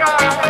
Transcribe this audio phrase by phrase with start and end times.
[0.00, 0.49] Russia.